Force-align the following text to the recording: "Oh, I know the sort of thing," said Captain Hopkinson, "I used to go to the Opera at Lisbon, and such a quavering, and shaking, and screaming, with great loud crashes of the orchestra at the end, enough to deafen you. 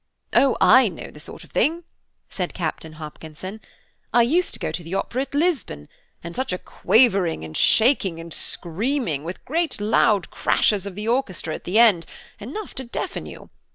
"Oh, 0.33 0.57
I 0.59 0.87
know 0.87 1.11
the 1.11 1.19
sort 1.19 1.43
of 1.43 1.51
thing," 1.51 1.83
said 2.27 2.55
Captain 2.55 2.93
Hopkinson, 2.93 3.61
"I 4.11 4.23
used 4.23 4.51
to 4.55 4.59
go 4.59 4.71
to 4.71 4.81
the 4.81 4.95
Opera 4.95 5.21
at 5.21 5.35
Lisbon, 5.35 5.87
and 6.23 6.35
such 6.35 6.51
a 6.51 6.57
quavering, 6.57 7.45
and 7.45 7.55
shaking, 7.55 8.19
and 8.19 8.33
screaming, 8.33 9.23
with 9.23 9.45
great 9.45 9.79
loud 9.79 10.31
crashes 10.31 10.87
of 10.87 10.95
the 10.95 11.07
orchestra 11.07 11.53
at 11.53 11.65
the 11.65 11.77
end, 11.77 12.07
enough 12.39 12.73
to 12.77 12.83
deafen 12.85 13.27
you. 13.27 13.51